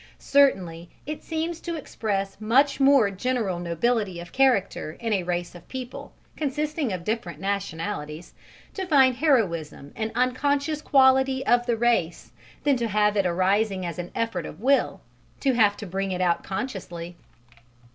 Certainly 0.17 0.89
it 1.05 1.23
seems 1.23 1.59
to 1.59 1.75
express 1.75 2.41
much 2.41 2.79
more 2.79 3.11
general 3.11 3.59
nobility 3.59 4.19
of 4.19 4.31
character 4.31 4.93
in 4.99 5.13
a 5.13 5.21
race 5.21 5.53
of 5.53 5.67
people 5.67 6.11
consisting 6.35 6.91
of 6.91 7.03
different 7.03 7.39
nationalities 7.39 8.33
to 8.73 8.87
find 8.87 9.17
heroism 9.17 9.93
an 9.95 10.11
unconscious 10.15 10.81
quality 10.81 11.45
of 11.45 11.67
the 11.67 11.77
race 11.77 12.31
than 12.63 12.77
to 12.77 12.87
have 12.87 13.15
it 13.15 13.27
arising 13.27 13.85
as 13.85 13.99
an 13.99 14.09
effort 14.15 14.47
of 14.47 14.59
will, 14.59 15.01
to 15.39 15.53
have 15.53 15.77
to 15.77 15.85
bring 15.85 16.11
it 16.11 16.19
out 16.19 16.43
consciously. 16.43 17.15